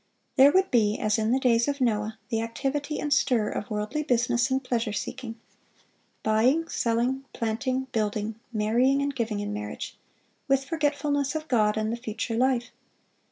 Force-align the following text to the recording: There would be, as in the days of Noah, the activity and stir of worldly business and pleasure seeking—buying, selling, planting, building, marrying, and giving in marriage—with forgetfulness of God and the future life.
There 0.35 0.51
would 0.51 0.71
be, 0.71 0.97
as 0.97 1.19
in 1.19 1.31
the 1.31 1.39
days 1.39 1.67
of 1.67 1.79
Noah, 1.79 2.17
the 2.29 2.41
activity 2.41 2.99
and 2.99 3.13
stir 3.13 3.49
of 3.51 3.69
worldly 3.69 4.01
business 4.01 4.49
and 4.49 4.63
pleasure 4.63 4.91
seeking—buying, 4.93 6.67
selling, 6.69 7.25
planting, 7.33 7.83
building, 7.91 8.33
marrying, 8.51 9.03
and 9.03 9.15
giving 9.15 9.41
in 9.41 9.53
marriage—with 9.53 10.65
forgetfulness 10.65 11.35
of 11.35 11.47
God 11.47 11.77
and 11.77 11.93
the 11.93 11.97
future 11.97 12.35
life. 12.35 12.71